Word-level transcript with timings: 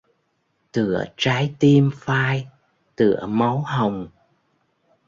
Tựa 0.71 1.05
trái 1.17 1.55
tim 1.59 1.91
phai 1.95 2.47
tựa 2.95 3.25
máu 3.27 3.59
hồng. 3.65 4.07